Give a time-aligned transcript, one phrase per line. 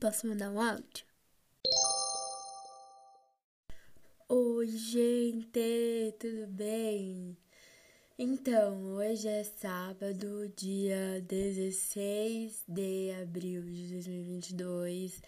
[0.00, 1.04] Posso mandar um áudio?
[4.30, 7.36] Oi, gente, tudo bem?
[8.18, 15.20] Então, hoje é sábado, dia 16 de abril de 2022.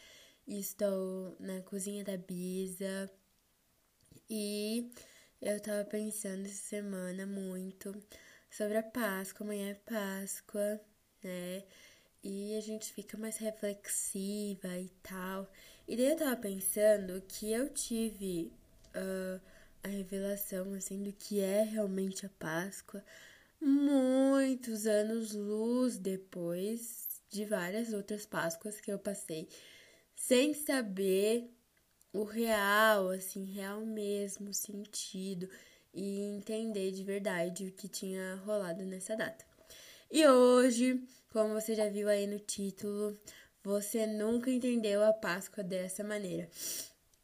[0.49, 3.11] Estou na cozinha da Bisa
[4.31, 4.91] e
[5.43, 7.95] eu tava pensando essa semana muito
[8.51, 9.45] sobre a Páscoa.
[9.45, 10.81] Amanhã é Páscoa,
[11.23, 11.63] né?
[12.23, 15.51] E a gente fica mais reflexiva e tal.
[15.89, 18.53] E daí eu tava pensando que eu tive
[18.95, 19.41] uh,
[19.83, 23.05] a revelação, assim, do que é realmente a Páscoa
[23.61, 29.49] muitos anos luz depois de várias outras Páscoas que eu passei
[30.17, 31.49] sem saber
[32.13, 35.49] o real, assim, real mesmo, sentido
[35.95, 39.45] e entender de verdade o que tinha rolado nessa data.
[40.11, 41.03] E hoje,
[41.33, 43.19] como você já viu aí no título,
[43.65, 46.49] você nunca entendeu a Páscoa dessa maneira.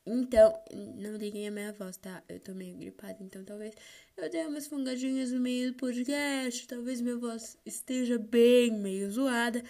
[0.06, 2.22] Então, não liguem a minha voz, tá?
[2.26, 3.74] Eu tô meio gripada, então talvez
[4.16, 9.62] eu dê umas fungadinhas no meio do podcast, talvez minha voz esteja bem meio zoada,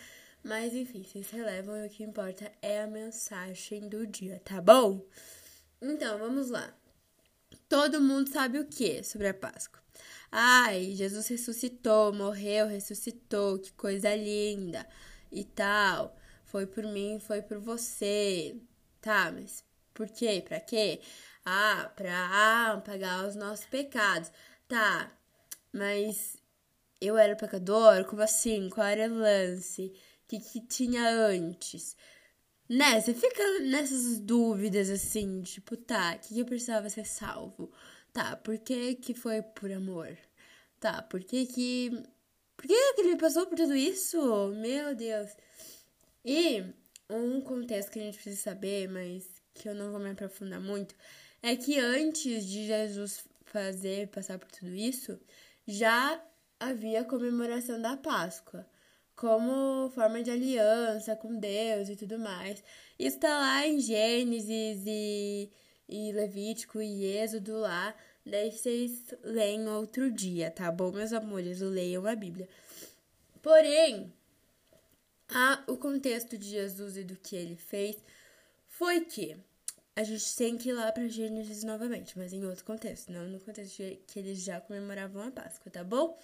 [0.45, 5.05] mas enfim, vocês relevam e o que importa é a mensagem do dia, tá bom?
[5.83, 6.73] Então, vamos lá.
[7.69, 9.83] Todo mundo sabe o que sobre a Páscoa?
[10.31, 14.87] Ai, Jesus ressuscitou, morreu, ressuscitou, que coisa linda
[15.33, 16.17] e tal.
[16.45, 18.57] Foi por mim, foi por você.
[19.01, 20.43] Tá, mas por quê?
[20.47, 21.01] Pra quê?
[21.45, 22.13] Ah, pra
[22.73, 24.31] ah, pagar os nossos pecados.
[24.69, 25.11] Tá,
[25.73, 26.37] mas
[27.01, 28.05] eu era pecador?
[28.07, 28.69] Como assim?
[28.71, 29.87] Qual era o lance?
[30.25, 31.97] O que, que tinha antes?
[32.69, 33.01] Né?
[33.01, 37.73] Você fica nessas dúvidas assim, tipo, tá, o que, que eu precisava ser salvo?
[38.13, 40.17] Tá, por que que foi por amor?
[40.81, 41.91] Tá, por que que...
[42.57, 44.19] Por que que ele passou por tudo isso?
[44.57, 45.31] Meu Deus.
[46.25, 46.65] E
[47.09, 50.95] um contexto que a gente precisa saber, mas que eu não vou me aprofundar muito,
[51.43, 55.19] é que antes de Jesus fazer, passar por tudo isso,
[55.67, 56.23] já
[56.61, 58.67] havia comemoração da Páscoa,
[59.17, 62.63] como forma de aliança com Deus e tudo mais.
[62.99, 65.51] Isso tá lá em Gênesis e,
[65.89, 67.95] e Levítico e Êxodo lá,
[68.31, 71.61] Daí vocês leem outro dia, tá bom, meus amores?
[71.61, 72.47] Leiam a Bíblia.
[73.41, 74.13] Porém,
[75.31, 77.97] a, o contexto de Jesus e do que ele fez
[78.67, 79.35] foi que
[79.97, 83.41] a gente tem que ir lá para Gênesis novamente, mas em outro contexto, não no
[83.41, 86.19] contexto que eles já comemoravam a Páscoa, tá bom?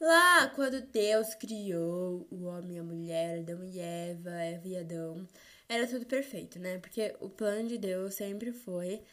[0.00, 5.28] Lá, quando Deus criou o homem e a mulher, Adão e Eva, Eva e Adão,
[5.70, 6.78] era tudo perfeito, né?
[6.78, 9.04] Porque o plano de Deus sempre foi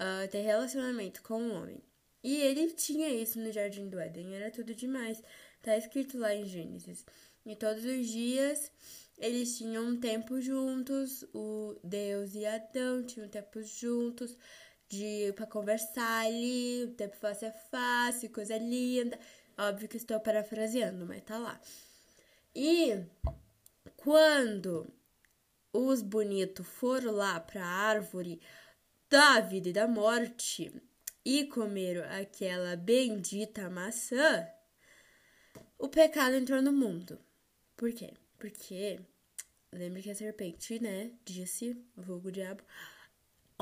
[0.00, 1.80] uh, ter relacionamento com o homem.
[2.22, 5.22] E ele tinha isso no Jardim do Éden, era tudo demais.
[5.62, 7.06] Tá escrito lá em Gênesis.
[7.46, 8.72] E todos os dias
[9.18, 14.36] eles tinham um tempo juntos, o Deus e Adão tinham tempo juntos
[14.88, 19.16] de para conversar ali, o tempo face a face, coisa linda.
[19.56, 21.60] Óbvio que estou parafraseando, mas tá lá.
[22.52, 23.04] E
[23.96, 24.92] quando
[25.72, 28.40] os bonitos foram lá para a árvore
[29.08, 30.72] da vida e da morte
[31.24, 34.48] e comeram aquela bendita maçã,
[35.78, 37.18] o pecado entrou no mundo.
[37.76, 38.12] Por quê?
[38.38, 39.00] Porque
[39.72, 42.62] lembra que a serpente, né, disse, vulgo diabo,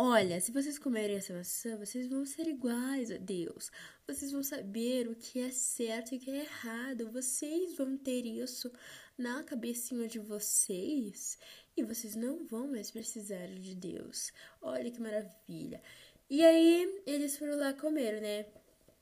[0.01, 3.69] Olha, se vocês comerem essa maçã, vocês vão ser iguais a Deus.
[4.07, 7.11] Vocês vão saber o que é certo e o que é errado.
[7.11, 8.71] Vocês vão ter isso
[9.19, 11.37] na cabecinha de vocês
[11.79, 14.33] e vocês não vão mais precisar de Deus.
[14.61, 15.81] Olha que maravilha.
[16.29, 18.47] E aí eles foram lá comer, né?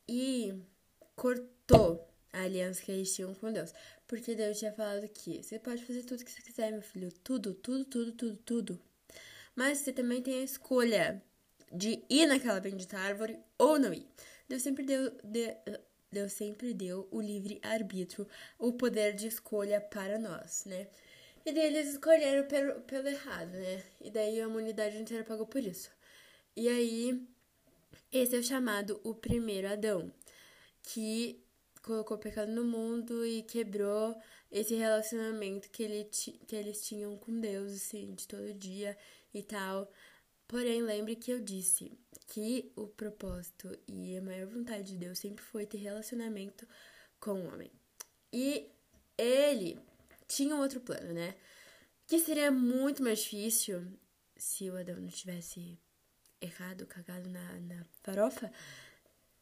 [0.08, 0.54] E
[1.14, 3.72] cortou a aliança que eles tinham com Deus.
[4.06, 7.10] Porque Deus tinha falado que você pode fazer tudo que você quiser, meu filho.
[7.24, 8.80] Tudo, tudo, tudo, tudo, tudo.
[9.54, 11.22] Mas você também tem a escolha
[11.72, 14.06] de ir naquela bendita árvore ou não ir.
[14.48, 15.56] Deus sempre deu, de,
[16.12, 18.28] Deus sempre deu o livre arbítrio,
[18.58, 20.86] o poder de escolha para nós, né?
[21.46, 23.80] E daí eles escolheram pelo, pelo errado, né?
[24.00, 25.88] E daí a humanidade inteira pagou por isso.
[26.56, 27.24] E aí,
[28.10, 30.12] esse é o chamado o primeiro Adão,
[30.82, 31.40] que
[31.82, 34.20] colocou o pecado no mundo e quebrou
[34.50, 36.10] esse relacionamento que, ele
[36.48, 38.98] que eles tinham com Deus, assim, de todo dia
[39.32, 39.88] e tal.
[40.48, 41.96] Porém, lembre que eu disse
[42.26, 46.66] que o propósito e a maior vontade de Deus sempre foi ter relacionamento
[47.20, 47.70] com o homem.
[48.32, 48.68] E
[49.16, 49.78] ele
[50.28, 51.34] tinha um outro plano, né?
[52.06, 53.86] Que seria muito mais difícil
[54.36, 55.78] se o Adão não tivesse
[56.40, 58.52] errado, cagado na, na farofa.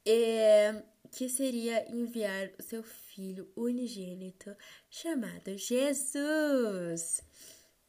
[0.07, 4.55] É, que seria enviar o seu filho unigênito
[4.91, 7.23] chamado Jesus.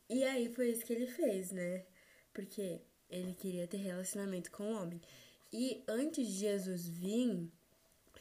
[0.09, 1.85] E aí foi isso que ele fez, né?
[2.33, 5.01] Porque ele queria ter relacionamento com o homem.
[5.51, 7.51] E antes de Jesus vir,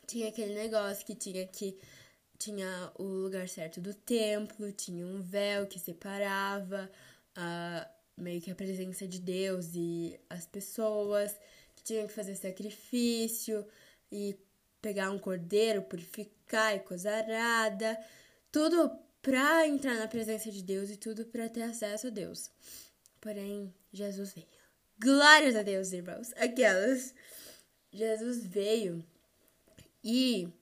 [0.06, 1.79] tinha aquele negócio que tinha que
[2.44, 6.91] tinha o lugar certo do templo, tinha um véu que separava
[7.37, 11.35] uh, meio que a presença de Deus e as pessoas,
[11.75, 13.67] que tinham que fazer sacrifício
[14.12, 14.37] e
[14.82, 17.99] pegar um cordeiro, purificar e coisa arada,
[18.52, 18.90] tudo
[19.23, 22.50] para entrar na presença de Deus e tudo para ter acesso a Deus.
[23.23, 24.47] Porém, Jesus veio.
[24.99, 26.31] Glórias a Deus, irmãos.
[26.37, 27.14] Aquelas.
[27.90, 29.02] Jesus veio
[30.02, 30.52] e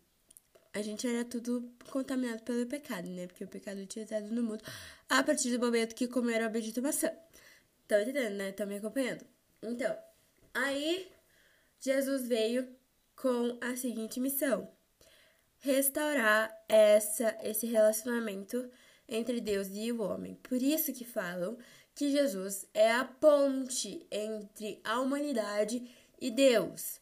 [0.74, 3.26] a gente era tudo contaminado pelo pecado, né?
[3.26, 4.64] Porque o pecado tinha entrado no mundo
[5.08, 7.10] a partir do momento que comeram a bendita maçã.
[7.82, 8.48] Estão entendendo, né?
[8.50, 9.26] Estão me acompanhando?
[9.62, 9.96] Então,
[10.54, 11.10] aí
[11.78, 12.68] Jesus veio
[13.14, 14.68] com a seguinte missão:
[15.58, 18.70] restaurar essa, esse relacionamento
[19.06, 20.36] entre Deus e o homem.
[20.36, 21.58] Por isso que falam
[21.94, 25.86] que Jesus é a ponte entre a humanidade
[26.18, 27.01] e Deus.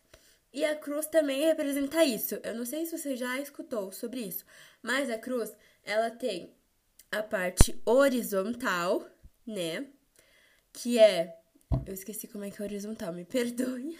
[0.53, 2.35] E a cruz também representa isso.
[2.43, 4.45] Eu não sei se você já escutou sobre isso,
[4.83, 6.53] mas a cruz, ela tem
[7.11, 9.09] a parte horizontal,
[9.47, 9.87] né?
[10.73, 11.39] Que é.
[11.87, 13.99] Eu esqueci como é que é horizontal, me perdoe.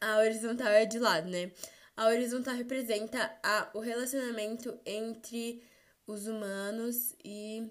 [0.00, 1.52] a horizontal é de lado, né?
[1.96, 5.62] A horizontal representa a, o relacionamento entre
[6.06, 7.70] os humanos e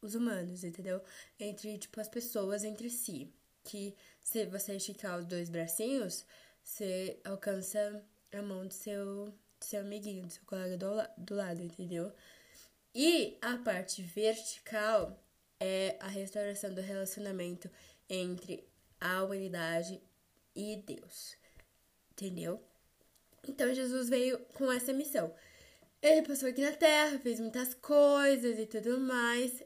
[0.00, 1.02] os humanos, entendeu?
[1.38, 3.32] Entre, tipo, as pessoas entre si.
[3.62, 6.24] Que se você esticar os dois bracinhos,
[6.70, 8.02] você alcança
[8.32, 10.86] a mão do seu, do seu amiguinho, do seu colega do,
[11.18, 12.12] do lado, entendeu?
[12.94, 15.20] E a parte vertical
[15.58, 17.68] é a restauração do relacionamento
[18.08, 18.64] entre
[19.00, 20.00] a humanidade
[20.54, 21.36] e Deus.
[22.12, 22.62] Entendeu?
[23.48, 25.34] Então Jesus veio com essa missão.
[26.00, 29.62] Ele passou aqui na Terra, fez muitas coisas e tudo mais.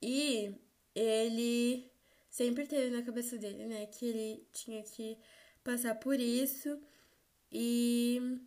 [0.00, 0.54] E
[0.94, 1.92] ele
[2.30, 5.18] sempre teve na cabeça dele, né, que ele tinha que
[5.68, 6.80] passar por isso
[7.52, 8.40] e,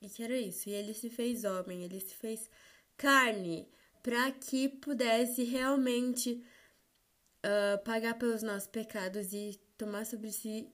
[0.00, 0.70] e que era isso.
[0.70, 2.50] E ele se fez homem, ele se fez
[2.96, 3.68] carne
[4.02, 6.42] para que pudesse realmente
[7.44, 10.72] uh, pagar pelos nossos pecados e tomar sobre si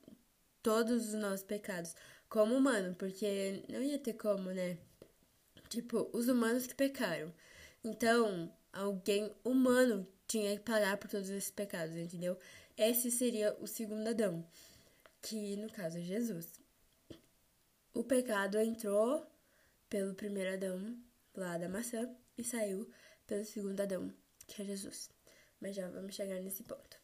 [0.62, 1.96] todos os nossos pecados
[2.28, 4.78] como humano, porque não ia ter como, né?
[5.68, 7.34] Tipo, os humanos que pecaram.
[7.82, 12.38] Então, alguém humano tinha que pagar por todos esses pecados, entendeu?
[12.76, 14.46] Esse seria o segundo Adão,
[15.28, 16.58] que no caso é Jesus.
[17.92, 19.26] O pecado entrou
[19.90, 20.96] pelo primeiro Adão,
[21.34, 22.08] lá da maçã,
[22.38, 22.90] e saiu
[23.26, 24.10] pelo segundo Adão,
[24.46, 25.10] que é Jesus.
[25.60, 26.96] Mas já vamos chegar nesse ponto.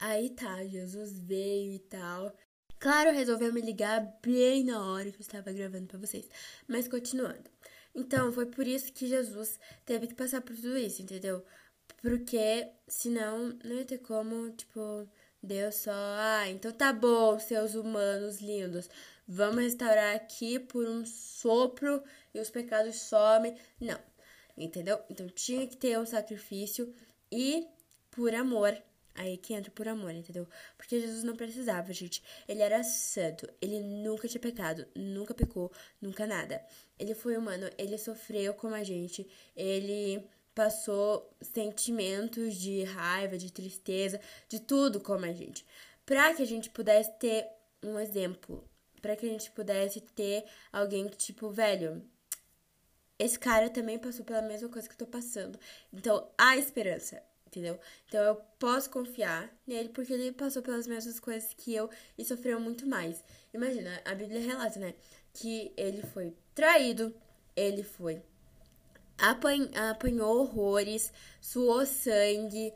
[0.00, 2.34] Aí tá, Jesus veio e tal.
[2.80, 6.28] Claro, resolveu me ligar bem na hora que eu estava gravando para vocês.
[6.66, 7.48] Mas continuando.
[7.94, 11.44] Então, foi por isso que Jesus teve que passar por tudo isso, entendeu?
[12.00, 15.08] Porque senão não ia ter como, tipo,
[15.42, 18.88] Deus só, ah, então tá bom, seus humanos lindos.
[19.26, 22.02] Vamos restaurar aqui por um sopro
[22.34, 23.56] e os pecados somem.
[23.80, 23.98] Não,
[24.56, 25.00] entendeu?
[25.08, 26.92] Então tinha que ter um sacrifício
[27.30, 27.66] e
[28.10, 28.76] por amor
[29.14, 30.48] Aí que entra por amor, entendeu?
[30.76, 32.22] Porque Jesus não precisava, gente.
[32.48, 33.46] Ele era santo.
[33.60, 34.86] Ele nunca tinha pecado.
[34.94, 35.70] Nunca pecou.
[36.00, 36.64] Nunca nada.
[36.98, 37.68] Ele foi humano.
[37.76, 39.28] Ele sofreu como a gente.
[39.54, 45.64] Ele passou sentimentos de raiva, de tristeza, de tudo como a gente.
[46.04, 47.46] Pra que a gente pudesse ter
[47.82, 48.68] um exemplo.
[49.00, 52.02] Pra que a gente pudesse ter alguém que, tipo, velho.
[53.18, 55.58] Esse cara também passou pela mesma coisa que eu tô passando.
[55.92, 57.78] Então, há esperança entendeu?
[58.06, 62.60] Então eu posso confiar nele porque ele passou pelas mesmas coisas que eu e sofreu
[62.60, 63.22] muito mais.
[63.52, 64.94] Imagina, a Bíblia relata, né?
[65.32, 67.14] Que ele foi traído,
[67.56, 68.22] ele foi.
[69.20, 72.72] Apan apanhou horrores, suou sangue,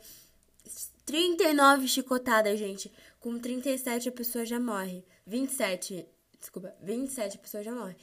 [1.07, 2.93] 39 chicotadas, gente.
[3.21, 5.05] Com 37 a pessoa já morre.
[5.27, 6.07] 27,
[6.39, 7.97] desculpa, 27 a pessoa já morre.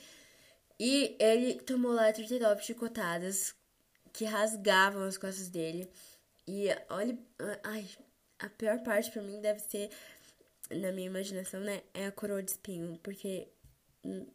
[0.80, 3.54] E ele tomou lá 39 chicotadas
[4.12, 5.88] que rasgavam as costas dele.
[6.48, 7.18] E olha,
[7.64, 7.88] ai,
[8.40, 9.90] a pior parte para mim deve ser,
[10.72, 11.84] na minha imaginação, né?
[11.94, 13.48] É a coroa de espinho, porque,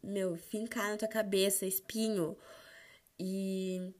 [0.01, 2.37] meu, fincar na tua cabeça espinho
[3.19, 3.93] e.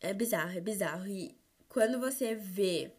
[0.00, 1.06] É bizarro, é bizarro.
[1.06, 1.36] E
[1.68, 2.92] quando você vê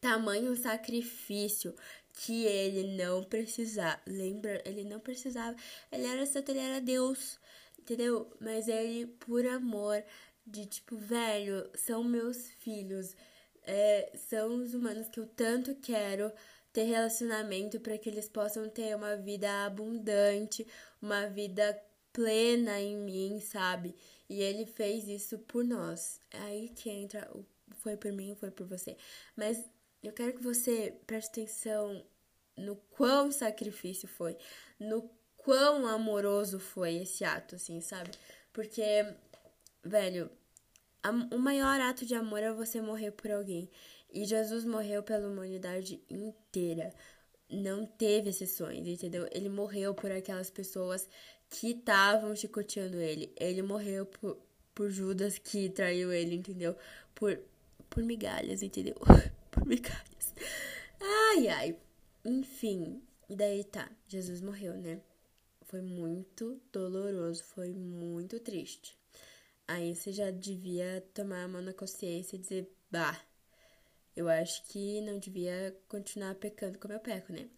[0.00, 1.74] tamanho sacrifício
[2.12, 4.62] que ele não precisava, lembra?
[4.64, 5.56] Ele não precisava,
[5.90, 7.38] ele era santo, ele era Deus,
[7.78, 8.30] entendeu?
[8.40, 10.02] Mas ele, por amor,
[10.46, 13.16] de tipo, velho, são meus filhos,
[13.62, 16.32] é, são os humanos que eu tanto quero
[16.72, 20.66] ter relacionamento para que eles possam ter uma vida abundante,
[21.00, 21.80] uma vida
[22.14, 23.94] plena em mim, sabe?
[24.30, 26.18] E ele fez isso por nós.
[26.30, 27.44] É aí que entra o
[27.84, 28.96] foi por mim, foi por você.
[29.36, 29.62] Mas
[30.02, 32.04] eu quero que você preste atenção
[32.56, 34.36] no quão sacrifício foi,
[34.78, 38.10] no quão amoroso foi esse ato, assim, sabe?
[38.52, 38.82] Porque,
[39.82, 40.30] velho,
[41.30, 43.70] o maior ato de amor é você morrer por alguém.
[44.10, 46.94] E Jesus morreu pela humanidade inteira.
[47.50, 49.28] Não teve exceções, entendeu?
[49.30, 51.08] Ele morreu por aquelas pessoas
[51.54, 53.32] que estavam chicoteando ele.
[53.36, 54.36] Ele morreu por,
[54.74, 56.76] por Judas que traiu ele, entendeu?
[57.14, 57.38] Por,
[57.88, 58.96] por migalhas, entendeu?
[59.52, 60.34] por migalhas.
[61.00, 61.76] Ai, ai.
[62.24, 65.00] Enfim, daí tá, Jesus morreu, né?
[65.62, 68.98] Foi muito doloroso, foi muito triste.
[69.68, 73.20] Aí você já devia tomar a mão na consciência e dizer, bah,
[74.16, 77.48] eu acho que não devia continuar pecando como eu peco, né?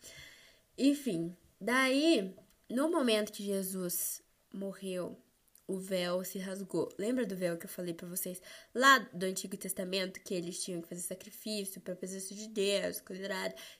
[0.76, 2.34] Enfim, daí
[2.68, 5.16] no momento que Jesus morreu,
[5.66, 6.88] o véu se rasgou.
[6.98, 8.40] Lembra do véu que eu falei para vocês
[8.74, 13.28] lá do Antigo Testamento que eles tinham que fazer sacrifício para presença de Deus, coisa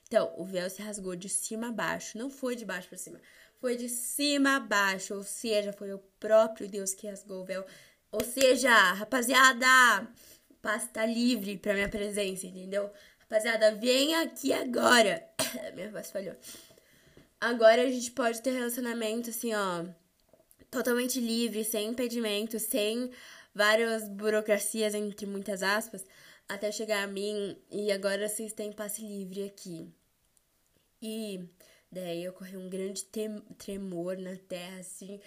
[0.05, 3.21] Então, o véu se rasgou de cima a baixo, não foi de baixo para cima,
[3.59, 7.65] foi de cima a baixo, ou seja, foi o próprio Deus que rasgou o véu.
[8.11, 9.67] Ou seja, rapaziada,
[10.61, 12.91] pasta livre para minha presença, entendeu?
[13.19, 15.25] Rapaziada, vem aqui agora.
[15.75, 16.35] minha voz falhou.
[17.39, 19.85] Agora a gente pode ter relacionamento assim, ó,
[20.71, 23.11] totalmente livre, sem impedimentos, sem
[23.53, 26.03] várias burocracias, entre muitas aspas,
[26.49, 29.87] até chegar a mim e agora vocês têm passe livre aqui.
[31.01, 31.47] E
[31.91, 33.05] daí ocorreu um grande
[33.57, 35.19] tremor na terra, assim.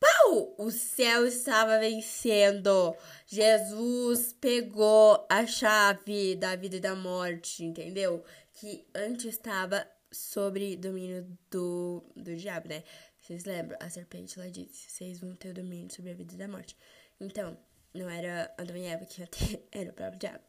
[0.00, 0.54] Pau!
[0.58, 2.96] O céu estava vencendo.
[3.26, 8.24] Jesus pegou a chave da vida e da morte, entendeu?
[8.54, 12.82] Que antes estava sobre domínio do, do diabo, né?
[13.20, 13.78] Vocês lembram?
[13.80, 16.76] A serpente lá disse: vocês vão ter o domínio sobre a vida da morte.
[17.20, 17.58] Então,
[17.92, 20.44] não era Adão e Eva que ia ter, era o próprio diabo.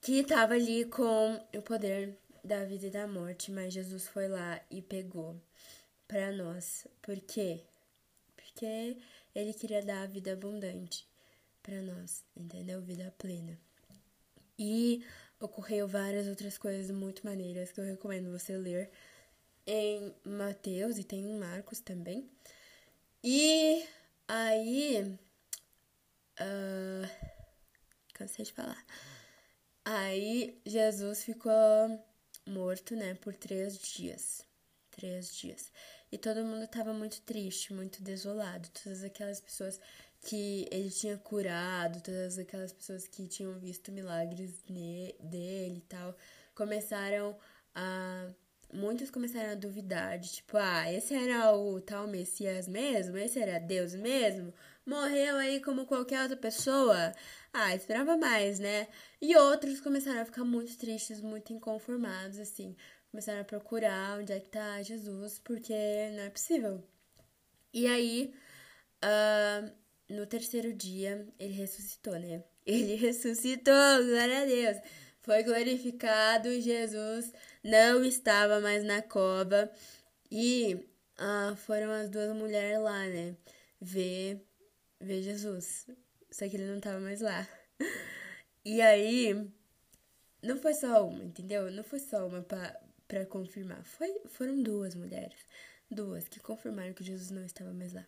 [0.00, 4.60] Que tava ali com o poder da vida e da morte, mas Jesus foi lá
[4.70, 5.40] e pegou
[6.08, 6.86] para nós.
[7.00, 7.64] Por quê?
[8.36, 8.96] Porque
[9.34, 11.06] ele queria dar a vida abundante
[11.62, 12.82] para nós, entendeu?
[12.82, 13.58] Vida plena.
[14.58, 15.04] E
[15.44, 18.90] ocorreu várias outras coisas muito maneiras que eu recomendo você ler
[19.66, 22.28] em Mateus e tem em Marcos também.
[23.22, 23.84] E
[24.26, 25.18] aí.
[26.40, 27.08] Uh,
[28.14, 28.84] cansei de falar.
[29.84, 31.52] Aí Jesus ficou
[32.46, 34.46] morto, né, por três dias.
[34.90, 35.72] Três dias.
[36.10, 38.68] E todo mundo tava muito triste, muito desolado.
[38.70, 39.80] Todas aquelas pessoas
[40.22, 46.16] que ele tinha curado, todas aquelas pessoas que tinham visto milagres dele e tal,
[46.54, 47.36] começaram
[47.74, 48.30] a.
[48.72, 53.18] Muitos começaram a duvidar de tipo, ah, esse era o tal Messias mesmo?
[53.18, 54.54] Esse era Deus mesmo?
[54.86, 57.12] Morreu aí como qualquer outra pessoa?
[57.52, 58.88] Ah, esperava mais, né?
[59.20, 62.74] E outros começaram a ficar muito tristes, muito inconformados, assim.
[63.10, 65.74] Começaram a procurar onde é que tá Jesus, porque
[66.16, 66.82] não é possível.
[67.74, 68.34] E aí,
[69.04, 69.81] uh,
[70.12, 72.44] no terceiro dia, ele ressuscitou, né?
[72.64, 74.76] Ele ressuscitou, glória a Deus.
[75.20, 79.70] Foi glorificado, Jesus não estava mais na cova.
[80.30, 80.88] E
[81.18, 83.36] ah, foram as duas mulheres lá, né?
[83.80, 84.44] Ver,
[85.00, 85.86] ver Jesus.
[86.30, 87.46] Só que ele não estava mais lá.
[88.64, 89.50] E aí,
[90.40, 91.68] não foi só uma, entendeu?
[91.72, 93.84] Não foi só uma pra confirmar.
[93.84, 95.44] Foi, foram duas mulheres.
[95.90, 98.06] Duas que confirmaram que Jesus não estava mais lá.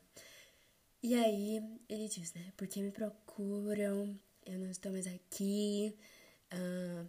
[1.05, 2.51] E aí ele diz, né?
[2.57, 5.95] Porque me procuram, eu não estou mais aqui.
[6.51, 7.07] Uh,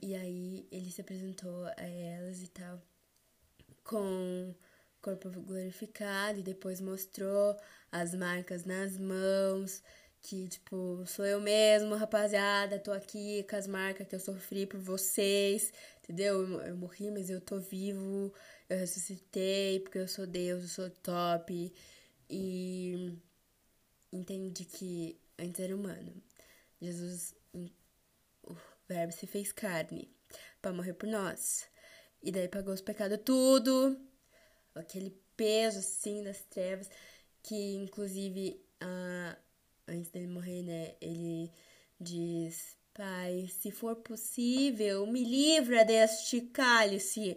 [0.00, 2.80] e aí ele se apresentou a elas e tal,
[3.84, 4.54] com
[5.02, 7.54] corpo glorificado, e depois mostrou
[7.92, 9.82] as marcas nas mãos,
[10.22, 14.80] que tipo, sou eu mesmo, rapaziada, tô aqui com as marcas que eu sofri por
[14.80, 16.40] vocês, entendeu?
[16.40, 18.32] Eu, eu morri, mas eu tô vivo,
[18.66, 21.70] eu ressuscitei, porque eu sou Deus, eu sou top.
[22.28, 23.16] E
[24.12, 26.22] entende que antes era humano.
[26.80, 27.34] Jesus,
[28.42, 28.56] o
[28.88, 30.10] Verbo se fez carne
[30.60, 31.66] para morrer por nós.
[32.22, 33.98] E daí pagou os pecados tudo,
[34.74, 36.90] aquele peso assim das trevas,
[37.42, 38.60] que inclusive
[39.86, 41.50] antes dele morrer, né, ele
[42.00, 47.36] diz: Pai, se for possível, me livra deste cálice.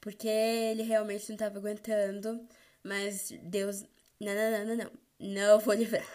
[0.00, 2.46] Porque ele realmente não estava aguentando,
[2.84, 3.82] mas Deus,
[4.20, 6.06] não, não, não, não, não não vou livrar.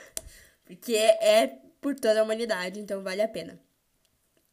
[0.65, 1.48] Porque é
[1.81, 3.60] por toda a humanidade, então vale a pena.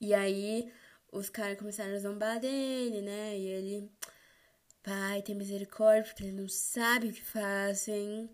[0.00, 0.72] E aí
[1.12, 3.36] os caras começaram a zombar dele, né?
[3.36, 3.90] E ele,
[4.82, 8.30] pai, tem misericórdia, porque ele não sabe o que fazem.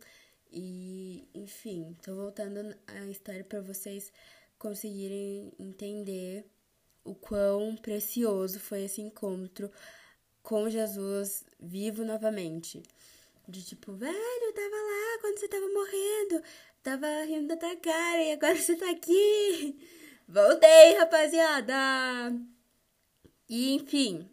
[0.50, 4.12] E, enfim, tô voltando a história para vocês
[4.58, 6.46] conseguirem entender
[7.04, 9.70] o quão precioso foi esse encontro
[10.42, 12.82] com Jesus vivo novamente.
[13.48, 16.42] De tipo, velho, tava lá quando você tava morrendo,
[16.82, 19.78] tava rindo da tua cara e agora você tá aqui.
[20.28, 21.74] Voltei, rapaziada!
[23.48, 24.28] E enfim,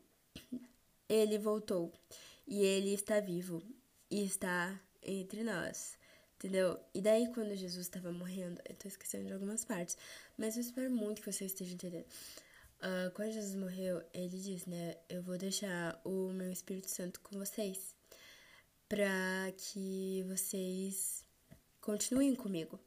[1.07, 1.93] ele voltou.
[2.47, 3.61] E ele está vivo.
[4.09, 5.97] E está entre nós.
[6.35, 6.79] Entendeu?
[6.93, 9.97] E daí, quando Jesus estava morrendo, eu tô esquecendo de algumas partes,
[10.37, 12.05] mas eu espero muito que você esteja entendendo.
[12.79, 14.97] Uh, quando Jesus morreu, ele disse, né?
[15.07, 17.92] Eu vou deixar o meu Espírito Santo com vocês,
[18.87, 21.25] para que vocês
[21.81, 22.79] continuem comigo.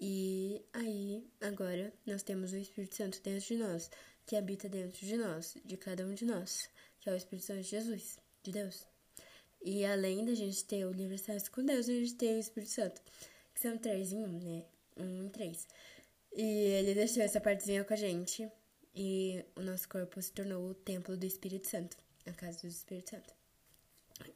[0.00, 3.90] E aí, agora, nós temos o Espírito Santo dentro de nós,
[4.26, 6.68] que habita dentro de nós, de cada um de nós,
[7.00, 8.84] que é o Espírito Santo de Jesus, de Deus.
[9.64, 12.72] E além da gente ter o livre acesso com Deus, a gente tem o Espírito
[12.72, 13.00] Santo,
[13.54, 14.64] que são três em um, né?
[14.96, 15.68] Um em três.
[16.32, 18.50] E ele deixou essa partezinha com a gente
[18.94, 23.10] e o nosso corpo se tornou o templo do Espírito Santo, a casa do Espírito
[23.10, 23.41] Santo.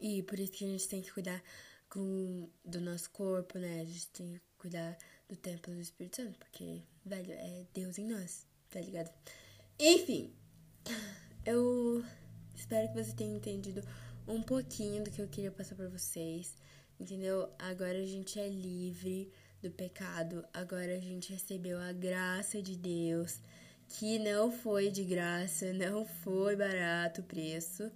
[0.00, 1.42] E por isso que a gente tem que cuidar
[1.88, 3.80] com, do nosso corpo, né?
[3.80, 4.96] A gente tem que cuidar
[5.28, 9.10] do templo do Espírito Santo, porque, velho, é Deus em nós, tá ligado?
[9.78, 10.32] Enfim,
[11.44, 12.04] eu
[12.54, 13.82] espero que você tenha entendido
[14.26, 16.56] um pouquinho do que eu queria passar para vocês,
[16.98, 17.48] entendeu?
[17.58, 19.30] Agora a gente é livre
[19.62, 23.40] do pecado, agora a gente recebeu a graça de Deus
[23.88, 27.90] que não foi de graça, não foi barato o preço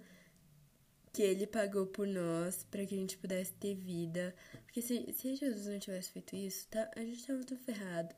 [1.13, 4.33] que ele pagou por nós para que a gente pudesse ter vida.
[4.65, 8.15] Porque se, se Jesus não tivesse feito isso, tá, a gente tava tudo ferrado.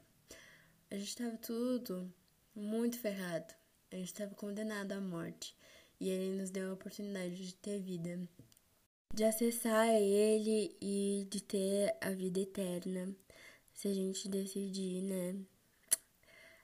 [0.92, 2.14] A gente tava tudo
[2.56, 3.54] muito ferrado.
[3.92, 5.56] A gente tava condenado à morte.
[6.00, 8.28] E ele nos deu a oportunidade de ter vida.
[9.14, 13.16] De acessar ele e de ter a vida eterna.
[13.74, 15.36] Se a gente decidir, né?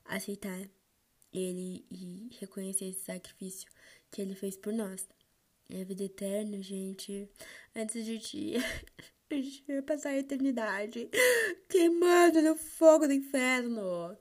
[0.05, 0.69] Aceitar
[1.33, 3.69] ele e reconhecer esse sacrifício
[4.11, 5.07] que ele fez por nós.
[5.71, 7.29] A vida eterna, gente,
[7.75, 8.53] antes de ti,
[9.29, 11.09] a gente vai passar a eternidade
[11.69, 14.17] queimando no fogo do inferno,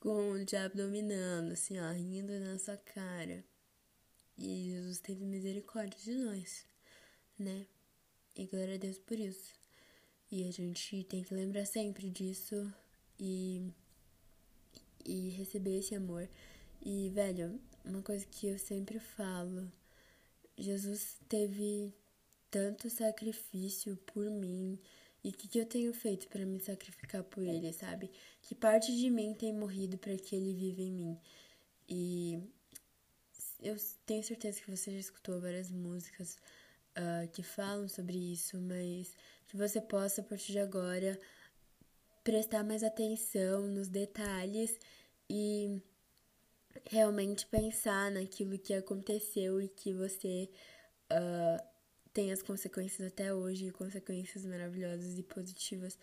[0.00, 3.44] com o diabo dominando, assim, ó, rindo na sua cara.
[4.36, 6.66] E Jesus teve misericórdia de nós,
[7.38, 7.66] né?
[8.36, 9.54] E glória a Deus por isso.
[10.30, 12.72] E a gente tem que lembrar sempre disso
[13.18, 13.70] e
[15.04, 16.28] e receber esse amor.
[16.80, 19.70] E, velho, uma coisa que eu sempre falo:
[20.60, 21.92] Jesus teve
[22.50, 24.78] tanto sacrifício por mim.
[25.22, 28.10] E o que, que eu tenho feito para me sacrificar por ele, sabe?
[28.42, 31.18] Que parte de mim tem morrido para que ele viva em mim.
[31.88, 32.42] E
[33.62, 36.38] eu tenho certeza que você já escutou várias músicas
[36.96, 39.14] uh, que falam sobre isso, mas
[39.46, 41.18] que você possa, a partir de agora,
[42.24, 44.78] prestar mais atenção nos detalhes
[45.28, 45.80] e
[46.90, 50.48] realmente pensar naquilo que aconteceu e que você
[51.12, 51.70] uh,
[52.12, 55.98] tem as consequências até hoje, consequências maravilhosas e positivas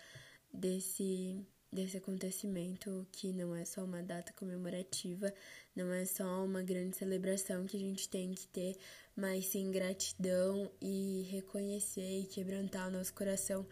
[0.54, 5.34] desse, desse acontecimento que não é só uma data comemorativa,
[5.76, 8.78] não é só uma grande celebração que a gente tem que ter,
[9.16, 13.66] mas sim gratidão e reconhecer e quebrantar o nosso coração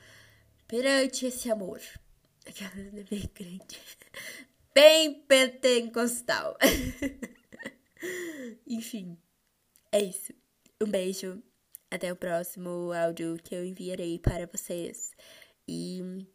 [0.67, 1.81] perante esse amor.
[2.45, 3.79] Aquela é bem grande
[4.75, 6.57] bem pentecostal.
[8.67, 9.17] Enfim,
[9.91, 10.33] é isso.
[10.81, 11.41] Um beijo.
[11.89, 15.11] Até o próximo áudio que eu enviarei para vocês.
[15.65, 16.27] E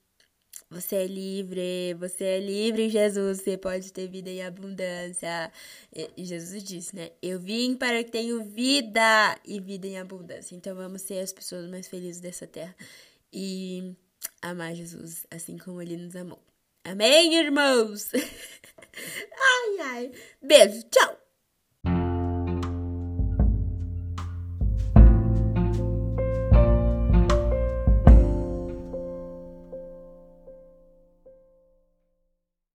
[0.71, 3.43] você é livre, você é livre, Jesus.
[3.43, 5.53] Você pode ter vida em abundância.
[6.17, 7.11] E Jesus disse, né?
[7.21, 10.55] Eu vim para que tenham vida e vida em abundância.
[10.55, 12.75] Então vamos ser as pessoas mais felizes dessa terra
[13.31, 13.95] e
[14.41, 16.50] amar Jesus assim como ele nos amou.
[16.85, 18.11] Amém, irmãos?
[18.15, 20.13] ai, ai.
[20.43, 21.20] Beijo, tchau.